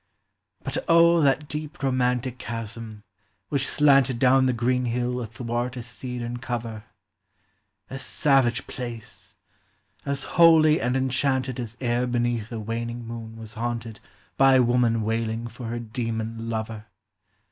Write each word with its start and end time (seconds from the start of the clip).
But 0.63 0.79
O 0.87 1.21
that 1.21 1.47
deep 1.47 1.83
romantic 1.83 2.39
chasm, 2.39 3.03
which 3.49 3.67
slanted 3.69 4.17
Down 4.17 4.47
the 4.47 4.51
green 4.51 4.85
hill 4.85 5.21
athwart 5.21 5.77
a 5.77 5.83
cedarn 5.83 6.37
cover! 6.37 6.85
A 7.87 7.99
savage 7.99 8.65
place! 8.65 9.35
as 10.03 10.23
holy 10.23 10.81
and 10.81 10.97
enchanted 10.97 11.59
As 11.59 11.77
e'er 11.79 12.07
beneath 12.07 12.51
a 12.51 12.59
waning 12.59 13.05
moon 13.05 13.35
was 13.37 13.53
haunted 13.53 13.99
By 14.37 14.59
woman 14.59 15.03
wailing 15.03 15.45
for 15.45 15.67
her 15.67 15.77
demon 15.77 16.49
lover! 16.49 16.87